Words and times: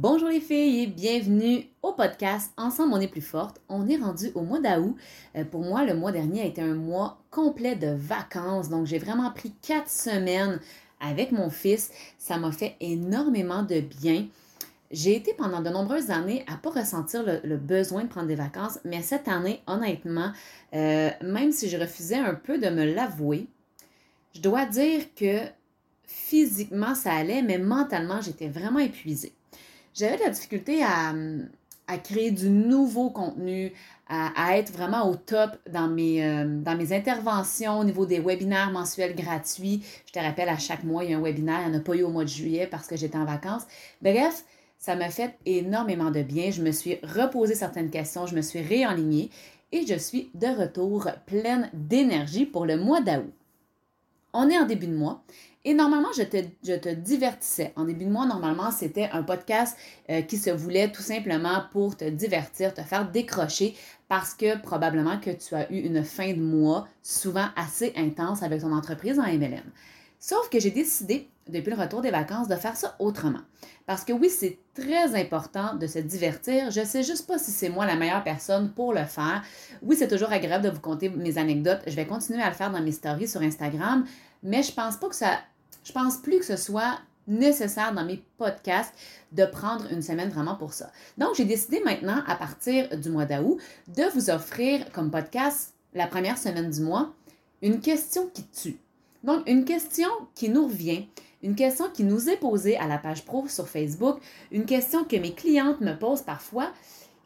Bonjour 0.00 0.28
les 0.28 0.40
filles 0.40 0.84
et 0.84 0.86
bienvenue 0.86 1.66
au 1.82 1.92
podcast 1.92 2.52
Ensemble 2.56 2.92
on 2.94 3.00
est 3.00 3.08
plus 3.08 3.20
forte. 3.20 3.60
On 3.68 3.88
est 3.88 3.96
rendu 3.96 4.30
au 4.36 4.42
mois 4.42 4.60
d'août. 4.60 4.94
Euh, 5.34 5.42
pour 5.44 5.62
moi, 5.62 5.84
le 5.84 5.94
mois 5.94 6.12
dernier 6.12 6.42
a 6.42 6.44
été 6.44 6.62
un 6.62 6.76
mois 6.76 7.18
complet 7.32 7.74
de 7.74 7.88
vacances. 7.88 8.68
Donc 8.68 8.86
j'ai 8.86 8.98
vraiment 8.98 9.28
pris 9.32 9.52
quatre 9.60 9.90
semaines 9.90 10.60
avec 11.00 11.32
mon 11.32 11.50
fils. 11.50 11.90
Ça 12.16 12.38
m'a 12.38 12.52
fait 12.52 12.76
énormément 12.78 13.64
de 13.64 13.80
bien. 13.80 14.28
J'ai 14.92 15.16
été 15.16 15.34
pendant 15.34 15.62
de 15.62 15.68
nombreuses 15.68 16.12
années 16.12 16.44
à 16.46 16.52
ne 16.52 16.58
pas 16.58 16.70
ressentir 16.70 17.24
le, 17.42 17.56
besoin 17.56 18.04
de 18.04 18.08
prendre 18.08 18.28
des 18.28 18.36
vacances, 18.36 18.78
mais 18.84 19.02
cette 19.02 19.26
année, 19.26 19.62
honnêtement, 19.66 20.30
euh, 20.76 21.10
même 21.24 21.50
si 21.50 21.68
je 21.68 21.76
refusais 21.76 22.18
un 22.18 22.34
peu 22.34 22.58
de 22.58 22.68
me 22.68 22.84
l'avouer, 22.84 23.48
je 24.32 24.40
dois 24.42 24.64
dire 24.64 25.12
que 25.16 25.40
physiquement 26.04 26.94
ça 26.94 27.14
allait, 27.14 27.42
mais 27.42 27.58
mentalement 27.58 28.20
j'étais 28.20 28.48
vraiment 28.48 28.78
épuisée 28.78 29.32
j'avais 29.94 30.16
de 30.16 30.22
la 30.22 30.30
difficulté 30.30 30.82
à, 30.82 31.12
créer 31.98 32.30
du 32.30 32.50
nouveau 32.50 33.10
contenu, 33.10 33.72
à, 34.08 34.56
être 34.56 34.72
vraiment 34.72 35.08
au 35.10 35.16
top 35.16 35.56
dans 35.70 35.88
mes, 35.88 36.24
euh, 36.24 36.44
dans 36.46 36.76
mes 36.76 36.92
interventions 36.92 37.78
au 37.78 37.84
niveau 37.84 38.06
des 38.06 38.20
webinaires 38.20 38.70
mensuels 38.70 39.14
gratuits. 39.14 39.82
Je 40.06 40.12
te 40.12 40.18
rappelle, 40.18 40.48
à 40.48 40.58
chaque 40.58 40.84
mois, 40.84 41.04
il 41.04 41.10
y 41.10 41.14
a 41.14 41.18
un 41.18 41.22
webinaire. 41.22 41.60
Il 41.66 41.70
n'y 41.70 41.76
en 41.76 41.80
a 41.80 41.82
pas 41.82 41.94
eu 41.94 42.02
au 42.02 42.10
mois 42.10 42.24
de 42.24 42.28
juillet 42.28 42.66
parce 42.66 42.86
que 42.86 42.96
j'étais 42.96 43.18
en 43.18 43.24
vacances. 43.24 43.66
Bref, 44.02 44.44
ça 44.78 44.96
m'a 44.96 45.10
fait 45.10 45.36
énormément 45.44 46.10
de 46.10 46.22
bien. 46.22 46.50
Je 46.50 46.62
me 46.62 46.72
suis 46.72 46.98
reposé 47.02 47.54
certaines 47.54 47.90
questions, 47.90 48.26
je 48.26 48.34
me 48.34 48.42
suis 48.42 48.60
réalignée 48.60 49.30
et 49.72 49.86
je 49.86 49.94
suis 49.94 50.30
de 50.34 50.46
retour 50.46 51.08
pleine 51.26 51.70
d'énergie 51.72 52.46
pour 52.46 52.64
le 52.64 52.76
mois 52.76 53.00
d'août. 53.00 53.32
On 54.32 54.48
est 54.50 54.58
en 54.58 54.66
début 54.66 54.86
de 54.86 54.96
mois 54.96 55.22
et 55.64 55.74
normalement, 55.74 56.08
je 56.16 56.22
te, 56.22 56.94
divertissais. 56.94 57.72
En 57.76 57.84
début 57.84 58.04
de 58.04 58.10
mois, 58.10 58.24
normalement, 58.24 58.70
c'était 58.70 59.10
un 59.12 59.22
podcast 59.22 59.76
euh, 60.08 60.22
qui 60.22 60.38
se 60.38 60.50
voulait 60.50 60.90
tout 60.90 61.02
simplement 61.02 61.64
pour 61.72 61.96
te 61.96 62.08
divertir, 62.08 62.72
te 62.72 62.80
faire 62.80 63.10
décrocher 63.10 63.74
parce 64.08 64.34
que 64.34 64.58
probablement 64.62 65.18
que 65.18 65.30
tu 65.30 65.54
as 65.54 65.70
eu 65.70 65.80
une 65.80 66.04
fin 66.04 66.32
de 66.32 66.40
mois 66.40 66.88
souvent 67.02 67.48
assez 67.56 67.92
intense 67.96 68.42
avec 68.42 68.62
ton 68.62 68.72
entreprise 68.72 69.18
en 69.18 69.24
MLM. 69.24 69.70
Sauf 70.18 70.48
que 70.48 70.58
j'ai 70.58 70.70
décidé, 70.70 71.28
depuis 71.48 71.70
le 71.70 71.76
retour 71.76 72.00
des 72.00 72.10
vacances, 72.10 72.48
de 72.48 72.56
faire 72.56 72.76
ça 72.76 72.96
autrement. 72.98 73.40
Parce 73.86 74.04
que 74.04 74.12
oui, 74.12 74.30
c'est 74.30 74.58
très 74.74 75.18
important 75.18 75.74
de 75.74 75.86
se 75.86 75.98
divertir. 75.98 76.70
Je 76.70 76.84
sais 76.84 77.02
juste 77.02 77.26
pas 77.26 77.38
si 77.38 77.50
c'est 77.50 77.68
moi 77.68 77.86
la 77.86 77.96
meilleure 77.96 78.24
personne 78.24 78.70
pour 78.70 78.92
le 78.92 79.04
faire. 79.04 79.42
Oui, 79.82 79.96
c'est 79.96 80.08
toujours 80.08 80.32
agréable 80.32 80.64
de 80.64 80.70
vous 80.70 80.80
conter 80.80 81.08
mes 81.08 81.38
anecdotes. 81.38 81.80
Je 81.86 81.96
vais 81.96 82.06
continuer 82.06 82.42
à 82.42 82.48
le 82.48 82.54
faire 82.54 82.70
dans 82.70 82.82
mes 82.82 82.92
stories 82.92 83.28
sur 83.28 83.40
Instagram, 83.40 84.04
mais 84.42 84.62
je 84.62 84.72
pense 84.72 84.96
pas 84.96 85.08
que 85.08 85.16
ça 85.16 85.38
je 85.88 85.92
pense 85.92 86.18
plus 86.18 86.38
que 86.38 86.44
ce 86.44 86.56
soit 86.56 86.98
nécessaire 87.26 87.94
dans 87.94 88.04
mes 88.04 88.22
podcasts 88.36 88.92
de 89.32 89.44
prendre 89.44 89.90
une 89.90 90.02
semaine 90.02 90.28
vraiment 90.28 90.54
pour 90.54 90.72
ça. 90.72 90.90
Donc, 91.16 91.34
j'ai 91.36 91.44
décidé 91.44 91.80
maintenant, 91.84 92.22
à 92.26 92.34
partir 92.34 92.94
du 92.96 93.10
mois 93.10 93.26
d'août, 93.26 93.58
de 93.88 94.02
vous 94.14 94.30
offrir 94.30 94.90
comme 94.92 95.10
podcast 95.10 95.74
la 95.94 96.06
première 96.06 96.36
semaine 96.38 96.70
du 96.70 96.80
mois 96.80 97.14
une 97.62 97.80
question 97.80 98.28
qui 98.28 98.44
tue. 98.48 98.78
Donc, 99.24 99.48
une 99.48 99.64
question 99.64 100.08
qui 100.34 100.48
nous 100.48 100.66
revient, 100.66 101.08
une 101.42 101.54
question 101.54 101.86
qui 101.92 102.04
nous 102.04 102.28
est 102.28 102.36
posée 102.36 102.76
à 102.76 102.86
la 102.86 102.98
page 102.98 103.24
pro 103.24 103.46
sur 103.48 103.68
Facebook, 103.68 104.18
une 104.50 104.64
question 104.64 105.04
que 105.04 105.16
mes 105.16 105.32
clientes 105.32 105.80
me 105.80 105.94
posent 105.94 106.22
parfois, 106.22 106.72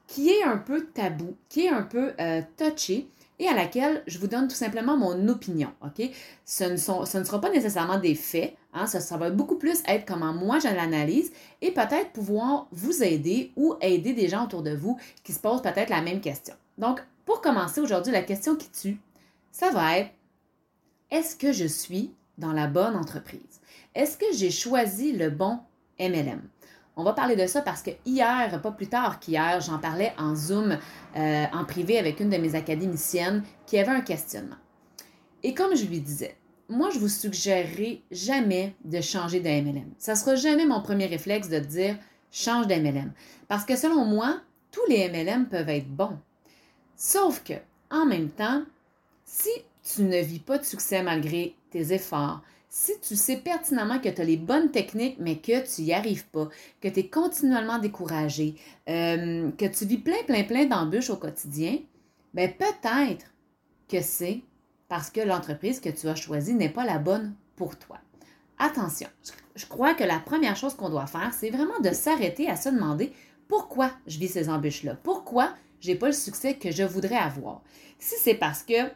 qui 0.07 0.31
est 0.31 0.43
un 0.43 0.59
peu 0.59 0.87
tabou, 0.87 1.37
qui 1.49 1.67
est 1.67 1.71
un 1.71 1.83
peu 1.83 2.13
euh, 2.21 2.43
touchée, 2.57 3.09
et 3.39 3.49
à 3.49 3.55
laquelle 3.55 4.03
je 4.07 4.19
vous 4.19 4.29
donne 4.29 4.47
tout 4.47 4.55
simplement 4.55 4.97
mon 4.97 5.29
opinion? 5.29 5.71
Ce 6.45 6.65
ne, 6.65 6.77
sont, 6.77 7.05
sera 7.07 7.41
pas 7.41 7.51
nécessairement 7.51 7.99
des 7.99 8.15
faits, 8.15 8.55
hein? 8.73 8.87
ça, 8.87 9.01
ça 9.01 9.17
va 9.17 9.31
beaucoup 9.31 9.57
plus 9.57 9.83
être 9.89 10.07
comment 10.07 10.33
moi 10.33 10.59
je 10.59 10.69
l'analyse 10.69 11.33
et 11.61 11.73
peut-être 11.73 12.11
pouvoir 12.13 12.69
vous 12.71 13.03
aider 13.03 13.53
ou 13.57 13.75
aider 13.81 14.13
des 14.13 14.29
gens 14.29 14.45
autour 14.45 14.63
de 14.63 14.75
vous 14.75 14.99
qui 15.25 15.33
se 15.33 15.41
posent 15.41 15.63
peut-être 15.63 15.91
la 15.91 16.03
même 16.03 16.21
question. 16.21 16.55
Donc, 16.79 17.03
pour 17.25 17.41
commencer 17.41 17.81
aujourd'hui, 17.81 18.13
la 18.13 18.23
question 18.23 18.55
qui 18.55 18.71
tue, 18.71 19.01
ça 19.51 19.71
va 19.71 19.99
être 19.99 20.11
est-ce 21.11 21.37
que 21.37 21.53
je 21.53 21.67
suis 21.67 22.13
dans 22.43 22.53
la 22.53 22.67
bonne 22.67 22.97
entreprise? 22.97 23.61
Est-ce 23.95 24.19
que 24.19 24.27
j'ai 24.35 24.51
choisi 24.51 25.13
le 25.13 25.31
bon 25.31 25.61
MLM? 25.99 26.43
On 26.97 27.05
va 27.05 27.15
parler 27.15 27.37
de 27.37 27.47
ça 27.47 27.63
parce 27.63 27.83
que 27.83 27.91
hier, 28.05 28.61
pas 28.61 28.73
plus 28.73 28.89
tard 28.89 29.19
qu'hier, 29.19 29.61
j'en 29.61 29.79
parlais 29.79 30.13
en 30.19 30.35
Zoom, 30.35 30.77
euh, 31.17 31.45
en 31.53 31.65
privé 31.65 31.99
avec 31.99 32.21
une 32.21 32.29
de 32.29 32.37
mes 32.37 32.55
académiciennes 32.55 33.43
qui 33.65 33.79
avait 33.79 33.93
un 33.93 34.03
questionnement. 34.03 34.57
Et 35.43 35.55
comme 35.55 35.75
je 35.75 35.87
lui 35.87 36.01
disais, 36.01 36.37
moi, 36.69 36.91
je 36.91 36.99
vous 36.99 37.09
suggérerai 37.09 38.03
jamais 38.11 38.75
de 38.85 39.01
changer 39.01 39.41
de 39.41 39.49
MLM. 39.49 39.93
Ça 39.99 40.15
sera 40.15 40.35
jamais 40.35 40.67
mon 40.67 40.83
premier 40.83 41.07
réflexe 41.07 41.49
de 41.49 41.59
dire 41.59 41.97
change 42.31 42.67
d'MLM. 42.67 43.13
Parce 43.49 43.65
que 43.65 43.77
selon 43.77 44.05
moi, 44.05 44.41
tous 44.71 44.85
les 44.89 45.09
MLM 45.09 45.47
peuvent 45.47 45.69
être 45.69 45.89
bons. 45.89 46.19
Sauf 46.97 47.43
que, 47.43 47.55
en 47.91 48.07
même 48.07 48.31
temps, 48.31 48.63
si 49.25 49.51
tu 49.83 50.03
ne 50.03 50.21
vis 50.21 50.39
pas 50.39 50.59
de 50.59 50.65
succès 50.65 51.03
malgré 51.03 51.57
tes 51.73 51.93
efforts, 51.93 52.43
si 52.69 52.93
tu 53.01 53.17
sais 53.17 53.37
pertinemment 53.37 53.99
que 53.99 54.09
tu 54.09 54.21
as 54.21 54.25
les 54.25 54.39
bonnes 54.39 54.71
techniques, 54.71 55.19
mais 55.19 55.37
que 55.37 55.61
tu 55.63 55.83
n'y 55.83 55.93
arrives 55.93 56.27
pas, 56.29 56.49
que 56.81 56.89
tu 56.89 57.01
es 57.01 57.09
continuellement 57.09 57.79
découragé, 57.79 58.55
euh, 58.89 59.51
que 59.53 59.67
tu 59.67 59.85
vis 59.85 59.99
plein, 59.99 60.23
plein, 60.27 60.45
plein 60.45 60.65
d'embûches 60.65 61.11
au 61.11 61.17
quotidien, 61.17 61.79
bien 62.33 62.49
peut-être 62.49 63.27
que 63.89 64.01
c'est 64.01 64.41
parce 64.89 65.11
que 65.11 65.21
l'entreprise 65.21 65.81
que 65.81 65.91
tu 65.91 66.09
as 66.09 66.15
choisie 66.15 66.55
n'est 66.55 66.71
pas 66.71 66.85
la 66.85 66.99
bonne 66.99 67.35
pour 67.57 67.79
toi. 67.79 67.99
Attention, 68.59 69.09
je 69.55 69.67
crois 69.67 69.93
que 69.93 70.05
la 70.05 70.19
première 70.19 70.57
chose 70.57 70.75
qu'on 70.75 70.89
doit 70.89 71.07
faire, 71.07 71.35
c'est 71.35 71.51
vraiment 71.51 71.81
de 71.81 71.91
s'arrêter 71.91 72.49
à 72.49 72.57
se 72.57 72.71
demander 72.71 73.13
pourquoi 73.49 73.91
je 74.07 74.19
vis 74.19 74.29
ces 74.29 74.49
embûches-là, 74.49 74.97
pourquoi 75.03 75.53
je 75.81 75.91
n'ai 75.91 75.95
pas 75.97 76.07
le 76.07 76.13
succès 76.13 76.55
que 76.55 76.71
je 76.71 76.85
voudrais 76.85 77.17
avoir? 77.17 77.61
Si 77.99 78.15
c'est 78.19 78.35
parce 78.35 78.63
que 78.63 78.89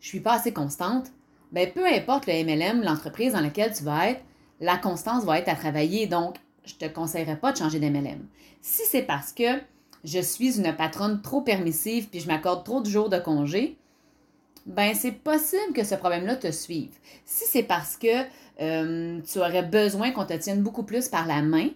je 0.00 0.08
suis 0.08 0.20
pas 0.20 0.34
assez 0.34 0.52
constante, 0.52 1.10
ben, 1.52 1.70
peu 1.70 1.86
importe 1.86 2.26
le 2.26 2.44
MLM, 2.44 2.82
l'entreprise 2.82 3.34
dans 3.34 3.40
laquelle 3.40 3.72
tu 3.72 3.84
vas 3.84 4.10
être, 4.10 4.20
la 4.60 4.76
constance 4.76 5.24
va 5.24 5.38
être 5.38 5.48
à 5.48 5.54
travailler. 5.54 6.06
Donc, 6.06 6.36
je 6.64 6.74
ne 6.74 6.88
te 6.88 6.94
conseillerais 6.94 7.36
pas 7.36 7.52
de 7.52 7.58
changer 7.58 7.78
d'MLM. 7.78 8.26
Si 8.60 8.82
c'est 8.86 9.02
parce 9.02 9.32
que 9.32 9.60
je 10.04 10.20
suis 10.20 10.58
une 10.58 10.74
patronne 10.74 11.20
trop 11.22 11.42
permissive 11.42 12.08
puis 12.08 12.20
je 12.20 12.26
m'accorde 12.26 12.64
trop 12.64 12.80
de 12.80 12.88
jours 12.88 13.08
de 13.08 13.18
congé, 13.18 13.76
ben 14.66 14.94
c'est 14.94 15.12
possible 15.12 15.72
que 15.74 15.84
ce 15.84 15.94
problème-là 15.94 16.36
te 16.36 16.50
suive. 16.50 16.92
Si 17.24 17.44
c'est 17.46 17.64
parce 17.64 17.96
que 17.96 18.24
euh, 18.60 19.20
tu 19.20 19.38
aurais 19.38 19.62
besoin 19.62 20.12
qu'on 20.12 20.24
te 20.24 20.34
tienne 20.34 20.62
beaucoup 20.62 20.84
plus 20.84 21.08
par 21.08 21.26
la 21.26 21.42
main, 21.42 21.68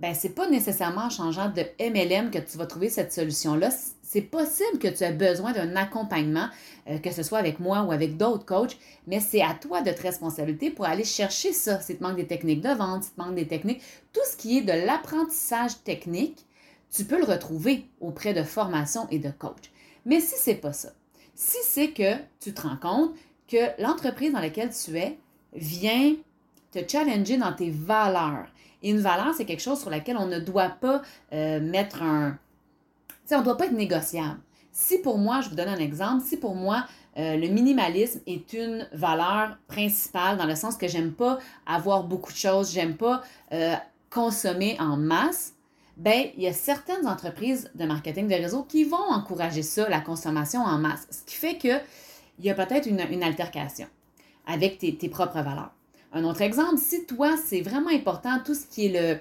ben 0.00 0.14
c'est 0.14 0.30
pas 0.30 0.48
nécessairement 0.48 1.02
en 1.04 1.10
changeant 1.10 1.50
de 1.50 1.62
MLM 1.80 2.30
que 2.30 2.38
tu 2.38 2.58
vas 2.58 2.66
trouver 2.66 2.88
cette 2.88 3.12
solution-là. 3.12 3.70
C'est 4.02 4.22
possible 4.22 4.78
que 4.78 4.88
tu 4.88 5.04
aies 5.04 5.12
besoin 5.12 5.52
d'un 5.52 5.76
accompagnement, 5.76 6.48
euh, 6.88 6.98
que 6.98 7.12
ce 7.12 7.22
soit 7.22 7.38
avec 7.38 7.60
moi 7.60 7.82
ou 7.82 7.92
avec 7.92 8.16
d'autres 8.16 8.44
coachs, 8.44 8.76
mais 9.06 9.20
c'est 9.20 9.42
à 9.42 9.54
toi 9.54 9.82
de 9.82 9.90
te 9.90 10.02
responsabilité 10.02 10.70
pour 10.70 10.84
aller 10.84 11.04
chercher 11.04 11.52
ça. 11.52 11.80
Si 11.80 11.96
tu 11.96 12.02
manques 12.02 12.16
des 12.16 12.26
techniques 12.26 12.60
de 12.60 12.70
vente, 12.70 13.04
si 13.04 13.10
tu 13.10 13.20
manques 13.20 13.36
des 13.36 13.46
techniques, 13.46 13.82
tout 14.12 14.20
ce 14.30 14.36
qui 14.36 14.58
est 14.58 14.62
de 14.62 14.86
l'apprentissage 14.86 15.82
technique, 15.84 16.44
tu 16.90 17.04
peux 17.04 17.18
le 17.18 17.24
retrouver 17.24 17.86
auprès 18.00 18.34
de 18.34 18.42
formation 18.42 19.08
et 19.10 19.18
de 19.18 19.30
coach. 19.30 19.70
Mais 20.04 20.20
si 20.20 20.34
c'est 20.36 20.54
pas 20.54 20.72
ça, 20.72 20.90
si 21.34 21.58
c'est 21.64 21.90
que 21.90 22.14
tu 22.40 22.52
te 22.52 22.62
rends 22.62 22.76
compte 22.76 23.14
que 23.48 23.80
l'entreprise 23.82 24.32
dans 24.32 24.40
laquelle 24.40 24.70
tu 24.70 24.96
es 24.96 25.18
vient 25.54 26.14
te 26.74 26.90
challenger 26.90 27.36
dans 27.36 27.52
tes 27.52 27.70
valeurs, 27.70 28.46
et 28.82 28.90
une 28.90 29.00
valeur, 29.00 29.32
c'est 29.34 29.46
quelque 29.46 29.62
chose 29.62 29.80
sur 29.80 29.90
laquelle 29.90 30.18
on 30.18 30.26
ne 30.26 30.38
doit 30.38 30.68
pas 30.68 31.00
euh, 31.32 31.58
mettre 31.58 32.02
un... 32.02 32.38
Sais, 33.24 33.34
on 33.34 33.38
ne 33.38 33.44
doit 33.44 33.56
pas 33.56 33.64
être 33.64 33.72
négociable. 33.72 34.38
Si 34.72 34.98
pour 34.98 35.16
moi, 35.16 35.40
je 35.40 35.48
vous 35.48 35.54
donne 35.54 35.68
un 35.68 35.78
exemple, 35.78 36.22
si 36.22 36.36
pour 36.36 36.54
moi, 36.54 36.84
euh, 37.16 37.36
le 37.36 37.48
minimalisme 37.48 38.20
est 38.26 38.52
une 38.52 38.86
valeur 38.92 39.56
principale 39.68 40.36
dans 40.36 40.44
le 40.44 40.54
sens 40.54 40.76
que 40.76 40.86
j'aime 40.86 41.12
pas 41.12 41.38
avoir 41.64 42.04
beaucoup 42.04 42.32
de 42.32 42.36
choses, 42.36 42.72
j'aime 42.72 42.96
pas 42.96 43.22
euh, 43.52 43.74
consommer 44.10 44.76
en 44.78 44.98
masse, 44.98 45.54
ben 45.96 46.26
il 46.36 46.42
y 46.42 46.48
a 46.48 46.52
certaines 46.52 47.06
entreprises 47.06 47.70
de 47.74 47.86
marketing 47.86 48.28
de 48.28 48.34
réseau 48.34 48.64
qui 48.64 48.84
vont 48.84 48.96
encourager 48.96 49.62
ça, 49.62 49.88
la 49.88 50.00
consommation 50.00 50.60
en 50.60 50.76
masse. 50.76 51.06
Ce 51.10 51.22
qui 51.24 51.36
fait 51.36 51.56
qu'il 51.56 51.80
y 52.40 52.50
a 52.50 52.54
peut-être 52.54 52.86
une, 52.86 53.22
altercation 53.22 53.86
avec 54.46 54.78
tes 54.78 55.08
propres 55.08 55.40
valeurs. 55.40 55.70
Un 56.14 56.22
autre 56.22 56.42
exemple, 56.42 56.78
si 56.78 57.06
toi, 57.06 57.36
c'est 57.36 57.60
vraiment 57.60 57.90
important, 57.90 58.38
tout 58.44 58.54
ce 58.54 58.66
qui 58.66 58.86
est 58.86 59.14
le 59.14 59.18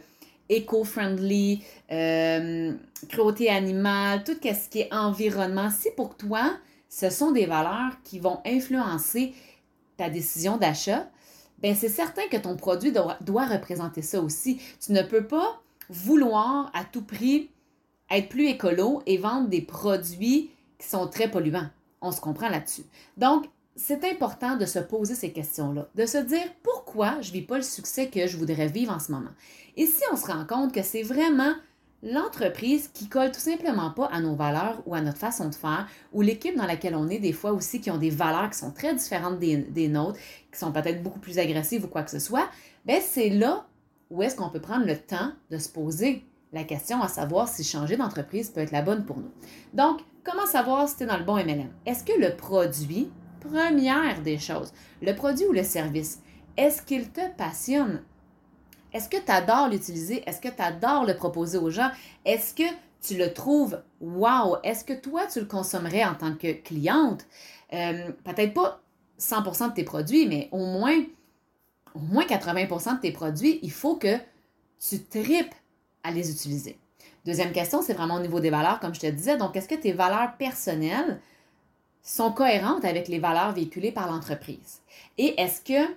éco-friendly, 0.47 1.63
euh, 1.91 2.71
cruauté 3.09 3.49
animale, 3.49 4.23
tout 4.23 4.37
ce 4.41 4.69
qui 4.69 4.81
est 4.81 4.93
environnement, 4.93 5.71
si 5.71 5.89
pour 5.97 6.15
toi, 6.15 6.55
ce 6.89 7.09
sont 7.09 7.31
des 7.31 7.47
valeurs 7.47 7.93
qui 8.03 8.19
vont 8.19 8.39
influencer 8.45 9.33
ta 9.97 10.11
décision 10.11 10.57
d'achat, 10.57 11.09
ben 11.57 11.75
c'est 11.75 11.89
certain 11.89 12.27
que 12.29 12.37
ton 12.37 12.55
produit 12.55 12.91
doit, 12.91 13.17
doit, 13.21 13.45
représenter 13.45 14.03
ça 14.03 14.21
aussi. 14.21 14.61
Tu 14.79 14.91
ne 14.91 15.01
peux 15.01 15.25
pas 15.25 15.61
vouloir 15.89 16.69
à 16.75 16.83
tout 16.83 17.01
prix 17.01 17.49
être 18.11 18.29
plus 18.29 18.47
écolo 18.47 19.01
et 19.07 19.17
vendre 19.17 19.47
des 19.47 19.61
produits 19.61 20.51
qui 20.77 20.87
sont 20.87 21.07
très 21.07 21.31
polluants. 21.31 21.69
On 22.01 22.11
se 22.11 22.21
comprend 22.21 22.49
là-dessus. 22.49 22.83
Donc, 23.17 23.45
c'est 23.75 24.03
important 24.05 24.55
de 24.55 24.65
se 24.65 24.79
poser 24.79 25.15
ces 25.15 25.31
questions-là, 25.31 25.87
de 25.95 26.05
se 26.05 26.17
dire 26.17 26.45
pourquoi 26.61 27.21
je 27.21 27.29
ne 27.29 27.33
vis 27.33 27.41
pas 27.41 27.57
le 27.57 27.63
succès 27.63 28.07
que 28.07 28.27
je 28.27 28.37
voudrais 28.37 28.67
vivre 28.67 28.93
en 28.93 28.99
ce 28.99 29.11
moment. 29.11 29.31
Et 29.77 29.85
si 29.85 30.03
on 30.11 30.15
se 30.15 30.27
rend 30.27 30.45
compte 30.45 30.73
que 30.73 30.83
c'est 30.83 31.01
vraiment 31.01 31.53
l'entreprise 32.03 32.89
qui 32.93 33.07
colle 33.07 33.31
tout 33.31 33.39
simplement 33.39 33.89
pas 33.91 34.07
à 34.07 34.19
nos 34.19 34.35
valeurs 34.35 34.83
ou 34.85 34.93
à 34.93 35.01
notre 35.01 35.17
façon 35.17 35.49
de 35.49 35.55
faire, 35.55 35.87
ou 36.11 36.21
l'équipe 36.21 36.55
dans 36.55 36.65
laquelle 36.65 36.95
on 36.95 37.07
est, 37.07 37.19
des 37.19 37.31
fois 37.31 37.53
aussi, 37.53 37.79
qui 37.79 37.89
ont 37.89 37.97
des 37.97 38.09
valeurs 38.09 38.49
qui 38.49 38.59
sont 38.59 38.71
très 38.71 38.93
différentes 38.93 39.39
des, 39.39 39.87
nôtres, 39.87 40.19
qui 40.51 40.59
sont 40.59 40.71
peut-être 40.71 41.01
beaucoup 41.01 41.19
plus 41.19 41.39
agressives 41.39 41.85
ou 41.85 41.87
quoi 41.87 42.03
que 42.03 42.11
ce 42.11 42.19
soit, 42.19 42.49
ben 42.85 43.01
c'est 43.01 43.29
là 43.29 43.65
où 44.09 44.21
est-ce 44.21 44.35
qu'on 44.35 44.49
peut 44.49 44.61
prendre 44.61 44.85
le 44.85 44.97
temps 44.97 45.31
de 45.49 45.57
se 45.57 45.69
poser 45.69 46.25
la 46.51 46.65
question 46.65 47.01
à 47.01 47.07
savoir 47.07 47.47
si 47.47 47.63
changer 47.63 47.97
d'entreprise 47.97 48.49
peut 48.49 48.59
être 48.59 48.71
la 48.71 48.83
bonne 48.83 49.05
pour 49.05 49.17
nous. 49.17 49.31
Donc, 49.73 50.01
comment 50.23 50.45
savoir 50.45 50.87
si 50.87 50.97
tu 50.97 51.03
es 51.03 51.05
dans 51.07 51.17
le 51.17 51.23
bon 51.23 51.37
MLM? 51.37 51.69
Est-ce 51.87 52.03
que 52.03 52.19
le 52.19 52.35
produit, 52.35 53.09
première 53.47 54.21
des 54.21 54.37
choses, 54.37 54.73
le 55.01 55.13
produit 55.13 55.45
ou 55.45 55.53
le 55.53 55.63
service, 55.63 56.19
est-ce 56.57 56.81
qu'il 56.81 57.09
te 57.09 57.21
passionne? 57.35 58.03
Est-ce 58.93 59.09
que 59.09 59.17
tu 59.17 59.31
adores 59.31 59.69
l'utiliser? 59.69 60.23
Est-ce 60.27 60.39
que 60.39 60.49
tu 60.49 60.61
adores 60.61 61.05
le 61.05 61.15
proposer 61.15 61.57
aux 61.57 61.71
gens? 61.71 61.89
Est-ce 62.25 62.53
que 62.53 62.63
tu 63.01 63.17
le 63.17 63.33
trouves 63.33 63.81
wow? 64.01 64.57
Est-ce 64.63 64.85
que 64.85 64.93
toi, 64.93 65.25
tu 65.31 65.39
le 65.39 65.45
consommerais 65.45 66.03
en 66.03 66.13
tant 66.13 66.35
que 66.35 66.53
cliente? 66.53 67.25
Euh, 67.73 68.11
peut-être 68.23 68.53
pas 68.53 68.81
100% 69.19 69.69
de 69.69 69.73
tes 69.73 69.83
produits, 69.83 70.27
mais 70.27 70.47
au 70.51 70.65
moins, 70.65 71.03
au 71.95 71.99
moins 71.99 72.25
80% 72.25 72.97
de 72.97 73.01
tes 73.01 73.11
produits, 73.11 73.59
il 73.63 73.71
faut 73.71 73.95
que 73.95 74.15
tu 74.79 75.03
tripes 75.03 75.55
à 76.03 76.11
les 76.11 76.29
utiliser. 76.31 76.77
Deuxième 77.25 77.53
question, 77.53 77.81
c'est 77.81 77.93
vraiment 77.93 78.15
au 78.15 78.19
niveau 78.19 78.39
des 78.39 78.49
valeurs, 78.49 78.79
comme 78.79 78.93
je 78.93 78.99
te 78.99 79.07
disais. 79.07 79.37
Donc, 79.37 79.55
est-ce 79.55 79.67
que 79.67 79.75
tes 79.75 79.93
valeurs 79.93 80.35
personnelles 80.37 81.19
sont 82.03 82.31
cohérentes 82.31 82.85
avec 82.85 83.07
les 83.07 83.19
valeurs 83.19 83.53
véhiculées 83.53 83.91
par 83.91 84.11
l'entreprise? 84.11 84.81
Et 85.17 85.39
est-ce 85.41 85.61
que 85.61 85.91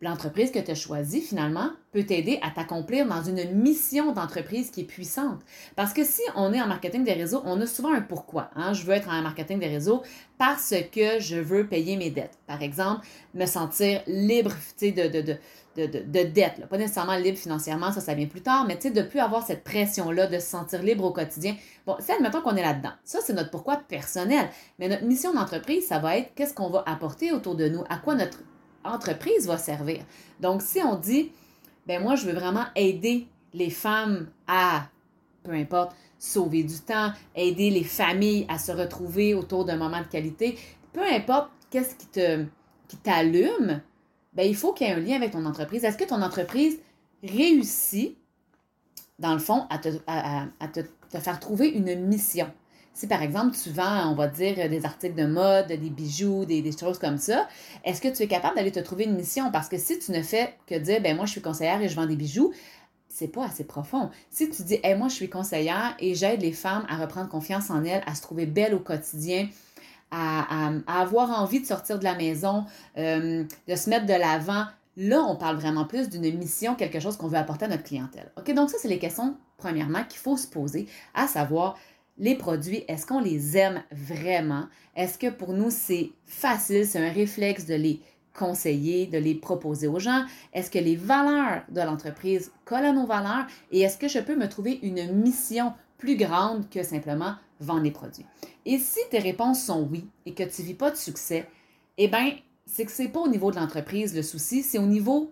l'entreprise 0.00 0.50
que 0.50 0.58
tu 0.58 0.70
as 0.70 0.74
choisie, 0.74 1.20
finalement, 1.20 1.70
peut 1.92 2.04
t'aider 2.04 2.40
à 2.42 2.50
t'accomplir 2.50 3.06
dans 3.06 3.22
une 3.22 3.52
mission 3.52 4.12
d'entreprise 4.12 4.70
qui 4.70 4.80
est 4.80 4.84
puissante? 4.84 5.40
Parce 5.76 5.92
que 5.92 6.04
si 6.04 6.22
on 6.34 6.52
est 6.52 6.60
en 6.60 6.66
marketing 6.66 7.04
des 7.04 7.12
réseaux, 7.12 7.42
on 7.44 7.60
a 7.60 7.66
souvent 7.66 7.92
un 7.92 8.00
pourquoi. 8.00 8.50
Hein? 8.56 8.72
Je 8.72 8.84
veux 8.84 8.92
être 8.92 9.08
en 9.08 9.22
marketing 9.22 9.60
des 9.60 9.68
réseaux 9.68 10.02
parce 10.38 10.74
que 10.92 11.20
je 11.20 11.36
veux 11.36 11.66
payer 11.66 11.96
mes 11.96 12.10
dettes. 12.10 12.38
Par 12.46 12.62
exemple, 12.62 13.06
me 13.34 13.46
sentir 13.46 14.02
libre 14.06 14.52
de, 14.80 15.36
de, 15.76 15.86
de 15.86 16.22
dettes. 16.28 16.66
Pas 16.68 16.78
nécessairement 16.78 17.16
libre 17.16 17.38
financièrement, 17.38 17.92
ça, 17.92 18.00
ça 18.00 18.14
vient 18.14 18.26
plus 18.26 18.42
tard, 18.42 18.66
mais 18.66 18.76
de 18.76 19.00
ne 19.00 19.06
plus 19.06 19.20
avoir 19.20 19.46
cette 19.46 19.64
pression-là 19.64 20.26
de 20.26 20.38
se 20.38 20.46
sentir 20.46 20.82
libre 20.82 21.04
au 21.04 21.12
quotidien. 21.12 21.56
Bon, 21.86 21.96
c'est 22.00 22.12
admettons 22.12 22.40
qu'on 22.42 22.56
est 22.56 22.62
là-dedans. 22.62 22.92
Ça, 23.04 23.20
c'est 23.24 23.32
notre 23.32 23.50
pourquoi 23.50 23.76
personnel. 23.76 24.48
Mais 24.78 24.88
notre 24.88 25.04
mission 25.04 25.32
d'entreprise, 25.32 25.86
ça 25.86 25.98
va 25.98 26.18
être 26.18 26.34
qu'est-ce 26.34 26.54
qu'on 26.54 26.70
va 26.70 26.82
apporter 26.86 27.32
autour 27.32 27.54
de 27.54 27.68
nous, 27.68 27.84
à 27.88 27.96
quoi 27.96 28.14
notre 28.14 28.38
entreprise 28.84 29.46
va 29.46 29.58
servir. 29.58 30.00
Donc, 30.40 30.62
si 30.62 30.80
on 30.80 30.96
dit, 30.96 31.32
ben 31.86 32.02
moi, 32.02 32.16
je 32.16 32.26
veux 32.26 32.34
vraiment 32.34 32.64
aider 32.74 33.26
les 33.54 33.70
femmes 33.70 34.28
à, 34.46 34.88
peu 35.44 35.52
importe, 35.52 35.94
sauver 36.18 36.62
du 36.62 36.78
temps, 36.78 37.12
aider 37.34 37.70
les 37.70 37.84
familles 37.84 38.46
à 38.48 38.58
se 38.58 38.72
retrouver 38.72 39.34
autour 39.34 39.64
d'un 39.64 39.76
moment 39.76 40.00
de 40.00 40.06
qualité, 40.06 40.58
peu 40.92 41.02
importe 41.02 41.50
qu'est-ce 41.70 41.94
qui 41.96 42.06
te 42.06 42.44
qui 42.92 42.98
t'allume, 42.98 43.80
ben 44.32 44.46
il 44.46 44.56
faut 44.56 44.72
qu'il 44.72 44.86
y 44.86 44.90
ait 44.90 44.94
un 44.94 45.00
lien 45.00 45.16
avec 45.16 45.32
ton 45.32 45.44
entreprise. 45.44 45.84
Est-ce 45.84 45.98
que 45.98 46.04
ton 46.04 46.22
entreprise 46.22 46.78
réussit, 47.22 48.16
dans 49.18 49.34
le 49.34 49.38
fond, 49.38 49.66
à 49.70 49.78
te, 49.78 49.90
faire 51.18 51.40
trouver 51.40 51.68
une 51.68 52.06
mission? 52.06 52.50
Si 52.94 53.06
par 53.06 53.22
exemple 53.22 53.56
tu 53.56 53.70
vends, 53.70 54.10
on 54.10 54.14
va 54.14 54.28
dire, 54.28 54.68
des 54.68 54.84
articles 54.84 55.14
de 55.14 55.24
mode, 55.24 55.68
des 55.68 55.78
bijoux, 55.78 56.44
des, 56.44 56.70
choses 56.78 56.98
comme 56.98 57.16
ça, 57.16 57.48
est-ce 57.84 58.02
que 58.02 58.08
tu 58.08 58.22
es 58.22 58.26
capable 58.26 58.56
d'aller 58.56 58.72
te 58.72 58.80
trouver 58.80 59.04
une 59.04 59.16
mission? 59.16 59.50
Parce 59.50 59.68
que 59.68 59.78
si 59.78 59.98
tu 59.98 60.12
ne 60.12 60.22
fais 60.22 60.54
que 60.66 60.74
dire, 60.74 61.00
ben 61.00 61.16
moi 61.16 61.24
je 61.24 61.32
suis 61.32 61.40
conseillère 61.40 61.80
et 61.80 61.88
je 61.88 61.96
vends 61.96 62.06
des 62.06 62.16
bijoux, 62.16 62.52
c'est 63.08 63.28
pas 63.28 63.46
assez 63.46 63.64
profond. 63.64 64.10
Si 64.30 64.50
tu 64.50 64.62
dis, 64.62 64.78
hey, 64.82 64.94
moi 64.94 65.08
je 65.08 65.14
suis 65.14 65.30
conseillère 65.30 65.94
et 66.00 66.14
j'aide 66.14 66.42
les 66.42 66.52
femmes 66.52 66.84
à 66.88 66.96
reprendre 66.96 67.28
confiance 67.30 67.70
en 67.70 67.82
elles, 67.84 68.02
à 68.06 68.14
se 68.14 68.22
trouver 68.22 68.44
belles 68.44 68.74
au 68.74 68.78
quotidien, 68.78 69.48
à, 70.12 70.70
avoir 70.86 71.40
envie 71.40 71.60
de 71.60 71.66
sortir 71.66 71.98
de 71.98 72.04
la 72.04 72.14
maison, 72.14 72.64
euh, 72.98 73.44
de 73.68 73.74
se 73.74 73.90
mettre 73.90 74.06
de 74.06 74.12
l'avant, 74.12 74.66
là 74.96 75.22
on 75.22 75.36
parle 75.36 75.56
vraiment 75.56 75.86
plus 75.86 76.08
d'une 76.08 76.36
mission, 76.38 76.74
quelque 76.74 77.00
chose 77.00 77.16
qu'on 77.16 77.28
veut 77.28 77.38
apporter 77.38 77.64
à 77.64 77.68
notre 77.68 77.84
clientèle. 77.84 78.30
OK, 78.38 78.52
donc 78.54 78.70
ça 78.70 78.76
c'est 78.80 78.88
les 78.88 78.98
questions, 78.98 79.36
premièrement, 79.56 80.04
qu'il 80.04 80.18
faut 80.18 80.36
se 80.36 80.46
poser, 80.46 80.86
à 81.14 81.26
savoir, 81.26 81.76
les 82.18 82.34
produits, 82.34 82.84
est-ce 82.88 83.06
qu'on 83.06 83.20
les 83.20 83.56
aime 83.56 83.82
vraiment? 83.90 84.66
Est-ce 84.94 85.18
que 85.18 85.30
pour 85.30 85.54
nous, 85.54 85.70
c'est 85.70 86.10
facile, 86.26 86.86
c'est 86.86 87.04
un 87.04 87.10
réflexe 87.10 87.64
de 87.64 87.74
les 87.74 88.00
conseiller, 88.38 89.06
de 89.06 89.18
les 89.18 89.34
proposer 89.34 89.88
aux 89.88 89.98
gens? 89.98 90.24
Est-ce 90.52 90.70
que 90.70 90.78
les 90.78 90.96
valeurs 90.96 91.62
de 91.70 91.80
l'entreprise 91.80 92.52
collent 92.64 92.84
à 92.84 92.92
nos 92.92 93.06
valeurs? 93.06 93.46
Et 93.70 93.80
est-ce 93.80 93.96
que 93.96 94.08
je 94.08 94.18
peux 94.18 94.36
me 94.36 94.48
trouver 94.48 94.78
une 94.82 95.12
mission 95.12 95.72
plus 95.98 96.16
grande 96.16 96.68
que 96.68 96.82
simplement 96.82 97.34
vendre 97.62 97.82
les 97.82 97.90
produits? 97.90 98.26
Et 98.66 98.78
si 98.78 99.00
tes 99.10 99.18
réponses 99.18 99.64
sont 99.64 99.88
oui 99.90 100.06
et 100.26 100.34
que 100.34 100.42
tu 100.44 100.62
ne 100.62 100.66
vis 100.66 100.74
pas 100.74 100.90
de 100.90 100.96
succès, 100.96 101.46
eh 101.98 102.08
bien, 102.08 102.32
c'est 102.66 102.84
que 102.84 102.92
ce 102.92 103.02
n'est 103.02 103.08
pas 103.08 103.20
au 103.20 103.28
niveau 103.28 103.50
de 103.50 103.56
l'entreprise 103.56 104.14
le 104.14 104.22
souci, 104.22 104.62
c'est 104.62 104.78
au 104.78 104.86
niveau 104.86 105.30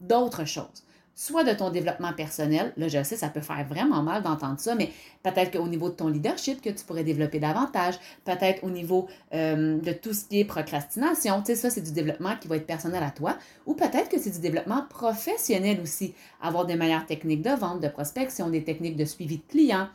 d'autres 0.00 0.44
choses 0.44 0.86
soit 1.16 1.44
de 1.44 1.52
ton 1.52 1.70
développement 1.70 2.12
personnel. 2.12 2.72
Là, 2.76 2.88
je 2.88 3.02
sais, 3.02 3.16
ça 3.16 3.28
peut 3.28 3.40
faire 3.40 3.66
vraiment 3.66 4.02
mal 4.02 4.22
d'entendre 4.22 4.60
ça, 4.60 4.74
mais 4.74 4.92
peut-être 5.22 5.50
qu'au 5.50 5.66
niveau 5.66 5.88
de 5.88 5.94
ton 5.94 6.08
leadership, 6.08 6.60
que 6.60 6.68
tu 6.68 6.84
pourrais 6.84 7.04
développer 7.04 7.40
davantage, 7.40 7.94
peut-être 8.24 8.62
au 8.62 8.70
niveau 8.70 9.08
euh, 9.32 9.80
de 9.80 9.92
tout 9.92 10.12
ce 10.12 10.26
qui 10.26 10.40
est 10.40 10.44
procrastination. 10.44 11.40
Tu 11.40 11.46
sais, 11.46 11.56
ça, 11.56 11.70
c'est 11.70 11.80
du 11.80 11.92
développement 11.92 12.36
qui 12.38 12.48
va 12.48 12.56
être 12.56 12.66
personnel 12.66 13.02
à 13.02 13.10
toi, 13.10 13.36
ou 13.64 13.74
peut-être 13.74 14.10
que 14.10 14.20
c'est 14.20 14.30
du 14.30 14.40
développement 14.40 14.84
professionnel 14.90 15.80
aussi. 15.80 16.14
Avoir 16.42 16.66
des 16.66 16.76
meilleures 16.76 17.06
techniques 17.06 17.42
de 17.42 17.50
vente, 17.50 17.80
de 17.80 17.88
prospection, 17.88 18.50
des 18.50 18.62
techniques 18.62 18.96
de 18.96 19.06
suivi 19.06 19.38
de 19.38 19.44
clients, 19.48 19.88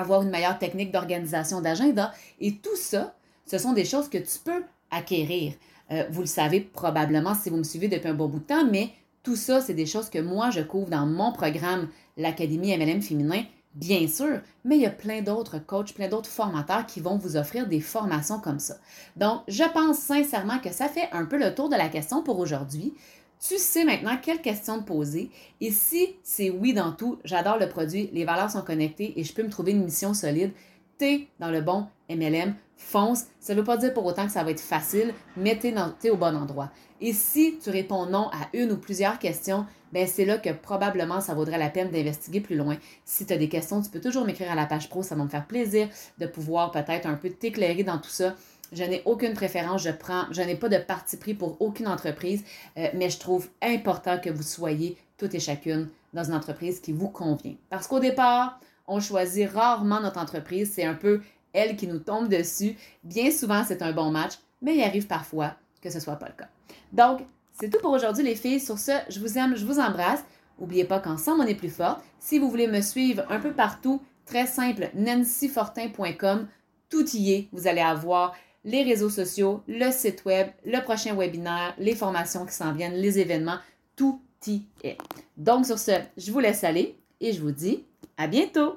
avoir 0.00 0.22
une 0.22 0.30
meilleure 0.30 0.58
technique 0.58 0.92
d'organisation 0.92 1.60
d'agenda. 1.60 2.12
Et 2.40 2.56
tout 2.56 2.76
ça, 2.76 3.14
ce 3.46 3.58
sont 3.58 3.72
des 3.72 3.84
choses 3.84 4.08
que 4.08 4.18
tu 4.18 4.38
peux 4.44 4.64
acquérir. 4.90 5.54
Euh, 5.90 6.04
vous 6.10 6.20
le 6.20 6.26
savez 6.26 6.60
probablement 6.60 7.34
si 7.34 7.50
vous 7.50 7.56
me 7.56 7.62
suivez 7.62 7.88
depuis 7.88 8.08
un 8.08 8.14
bon 8.14 8.28
bout 8.28 8.40
de 8.40 8.44
temps, 8.44 8.64
mais 8.70 8.90
tout 9.22 9.36
ça, 9.36 9.60
c'est 9.60 9.74
des 9.74 9.86
choses 9.86 10.10
que 10.10 10.18
moi, 10.18 10.50
je 10.50 10.60
couvre 10.60 10.88
dans 10.88 11.06
mon 11.06 11.32
programme, 11.32 11.88
l'Académie 12.16 12.76
MLM 12.76 13.02
féminin, 13.02 13.42
bien 13.74 14.06
sûr, 14.08 14.40
mais 14.64 14.76
il 14.76 14.82
y 14.82 14.86
a 14.86 14.90
plein 14.90 15.22
d'autres 15.22 15.58
coachs, 15.58 15.94
plein 15.94 16.08
d'autres 16.08 16.30
formateurs 16.30 16.86
qui 16.86 17.00
vont 17.00 17.16
vous 17.16 17.36
offrir 17.36 17.66
des 17.66 17.80
formations 17.80 18.40
comme 18.40 18.58
ça. 18.58 18.76
Donc, 19.16 19.42
je 19.48 19.64
pense 19.72 19.98
sincèrement 19.98 20.58
que 20.58 20.72
ça 20.72 20.88
fait 20.88 21.08
un 21.12 21.24
peu 21.24 21.38
le 21.38 21.54
tour 21.54 21.68
de 21.68 21.76
la 21.76 21.88
question 21.88 22.22
pour 22.22 22.38
aujourd'hui. 22.38 22.94
Tu 23.40 23.56
sais 23.58 23.84
maintenant 23.84 24.18
quelle 24.20 24.40
question 24.40 24.80
te 24.80 24.84
poser. 24.84 25.30
Et 25.60 25.70
si 25.70 26.16
c'est 26.24 26.50
oui 26.50 26.72
dans 26.74 26.92
tout, 26.92 27.18
j'adore 27.24 27.58
le 27.58 27.68
produit, 27.68 28.10
les 28.12 28.24
valeurs 28.24 28.50
sont 28.50 28.62
connectées 28.62 29.18
et 29.18 29.24
je 29.24 29.32
peux 29.32 29.44
me 29.44 29.50
trouver 29.50 29.72
une 29.72 29.84
mission 29.84 30.12
solide, 30.12 30.52
tu 30.98 31.04
es 31.04 31.28
dans 31.38 31.50
le 31.50 31.60
bon 31.60 31.86
MLM, 32.10 32.54
fonce. 32.76 33.26
Ça 33.38 33.54
ne 33.54 33.60
veut 33.60 33.64
pas 33.64 33.76
dire 33.76 33.94
pour 33.94 34.04
autant 34.06 34.26
que 34.26 34.32
ça 34.32 34.42
va 34.42 34.50
être 34.50 34.60
facile, 34.60 35.14
mais 35.36 35.56
tu 35.56 35.68
es, 35.68 36.10
au 36.10 36.16
bon 36.16 36.36
endroit. 36.36 36.70
Et 37.00 37.12
si 37.12 37.58
tu 37.62 37.70
réponds 37.70 38.06
non 38.06 38.28
à 38.32 38.48
une 38.54 38.72
ou 38.72 38.76
plusieurs 38.76 39.20
questions, 39.20 39.66
ben 39.92 40.06
c'est 40.08 40.24
là 40.24 40.38
que 40.38 40.50
probablement 40.50 41.20
ça 41.20 41.34
vaudrait 41.34 41.58
la 41.58 41.70
peine 41.70 41.90
d'investiguer 41.90 42.40
plus 42.40 42.56
loin. 42.56 42.76
Si 43.04 43.24
tu 43.24 43.32
as 43.32 43.36
des 43.36 43.48
questions, 43.48 43.80
tu 43.80 43.90
peux 43.90 44.00
toujours 44.00 44.24
m'écrire 44.24 44.50
à 44.50 44.56
la 44.56 44.66
page 44.66 44.88
pro, 44.88 45.04
ça 45.04 45.14
va 45.14 45.22
me 45.22 45.28
faire 45.28 45.46
plaisir 45.46 45.88
de 46.18 46.26
pouvoir 46.26 46.72
peut-être 46.72 47.06
un 47.06 47.14
peu 47.14 47.30
t'éclairer 47.30 47.84
dans 47.84 47.98
tout 47.98 48.10
ça. 48.10 48.34
Je 48.72 48.84
n'ai 48.84 49.02
aucune 49.04 49.34
préférence, 49.34 49.82
je 49.82 49.90
prends, 49.90 50.24
je 50.30 50.42
n'ai 50.42 50.54
pas 50.54 50.68
de 50.68 50.78
parti 50.78 51.16
pris 51.16 51.34
pour 51.34 51.60
aucune 51.60 51.88
entreprise, 51.88 52.44
euh, 52.76 52.88
mais 52.94 53.10
je 53.10 53.18
trouve 53.18 53.48
important 53.62 54.18
que 54.18 54.30
vous 54.30 54.42
soyez 54.42 54.96
toutes 55.16 55.34
et 55.34 55.40
chacune 55.40 55.88
dans 56.12 56.24
une 56.24 56.34
entreprise 56.34 56.80
qui 56.80 56.92
vous 56.92 57.08
convient. 57.08 57.54
Parce 57.70 57.86
qu'au 57.86 58.00
départ, 58.00 58.60
on 58.86 59.00
choisit 59.00 59.50
rarement 59.50 60.00
notre 60.00 60.18
entreprise, 60.18 60.72
c'est 60.74 60.84
un 60.84 60.94
peu 60.94 61.20
elle 61.52 61.76
qui 61.76 61.86
nous 61.86 61.98
tombe 61.98 62.28
dessus. 62.28 62.76
Bien 63.04 63.30
souvent, 63.30 63.64
c'est 63.66 63.82
un 63.82 63.92
bon 63.92 64.10
match, 64.10 64.34
mais 64.62 64.76
il 64.76 64.82
arrive 64.82 65.06
parfois 65.06 65.54
que 65.80 65.90
ce 65.90 65.96
ne 65.96 66.02
soit 66.02 66.16
pas 66.16 66.28
le 66.28 66.34
cas. 66.34 66.48
Donc, 66.92 67.20
c'est 67.52 67.70
tout 67.70 67.80
pour 67.80 67.92
aujourd'hui, 67.92 68.24
les 68.24 68.36
filles. 68.36 68.60
Sur 68.60 68.78
ce, 68.78 68.92
je 69.08 69.20
vous 69.20 69.38
aime, 69.38 69.56
je 69.56 69.64
vous 69.64 69.78
embrasse. 69.78 70.24
N'oubliez 70.60 70.84
pas 70.84 71.00
qu'ensemble, 71.00 71.42
on 71.42 71.46
est 71.46 71.54
plus 71.54 71.70
fort. 71.70 72.00
Si 72.18 72.38
vous 72.38 72.50
voulez 72.50 72.66
me 72.66 72.80
suivre 72.80 73.24
un 73.30 73.40
peu 73.40 73.52
partout, 73.52 74.00
très 74.26 74.46
simple, 74.46 74.90
nancyfortin.com, 74.94 76.48
tout 76.88 77.08
y 77.16 77.32
est. 77.32 77.48
Vous 77.52 77.66
allez 77.66 77.80
avoir 77.80 78.34
les 78.68 78.82
réseaux 78.82 79.08
sociaux, 79.08 79.62
le 79.66 79.90
site 79.90 80.24
web, 80.26 80.48
le 80.66 80.82
prochain 80.82 81.14
webinaire, 81.14 81.74
les 81.78 81.94
formations 81.94 82.44
qui 82.44 82.52
s'en 82.52 82.72
viennent, 82.72 82.94
les 82.94 83.18
événements, 83.18 83.58
tout 83.96 84.20
y 84.46 84.62
est. 84.84 84.98
Donc, 85.38 85.64
sur 85.64 85.78
ce, 85.78 85.92
je 86.18 86.30
vous 86.30 86.40
laisse 86.40 86.64
aller 86.64 86.94
et 87.20 87.32
je 87.32 87.40
vous 87.40 87.50
dis 87.50 87.84
à 88.18 88.26
bientôt. 88.26 88.76